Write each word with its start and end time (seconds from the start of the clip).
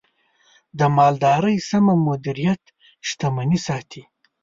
د 0.79 0.81
مالدارۍ 0.97 1.57
سمه 1.69 1.93
مدیریت، 2.07 2.63
شتمني 3.07 3.59
ساتي. 3.67 4.01